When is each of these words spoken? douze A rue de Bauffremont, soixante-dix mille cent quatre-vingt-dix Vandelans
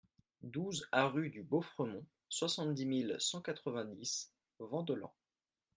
douze 0.41 0.83
A 0.91 1.05
rue 1.07 1.29
de 1.29 1.43
Bauffremont, 1.43 2.03
soixante-dix 2.27 2.87
mille 2.87 3.15
cent 3.19 3.39
quatre-vingt-dix 3.39 4.31
Vandelans 4.57 5.13